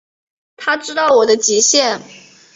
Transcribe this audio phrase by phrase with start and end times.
[0.57, 2.01] 他知道我的极限